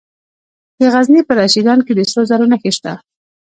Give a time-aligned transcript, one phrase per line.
[0.79, 2.93] د غزني په رشیدان کې د سرو زرو نښې شته.